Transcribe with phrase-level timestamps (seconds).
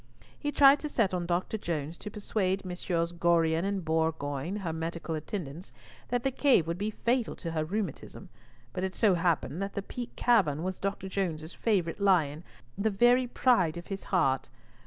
[0.39, 1.59] He tried to set on Dr.
[1.59, 5.71] Jones to persuade Messieurs Gorion and Bourgoin, her medical attendants,
[6.07, 8.29] that the cave would be fatal to her rheumatism,
[8.73, 11.07] but it so happened that the Peak Cavern was Dr.
[11.07, 12.43] Jones's favourite lion,
[12.75, 14.49] the very pride of his heart.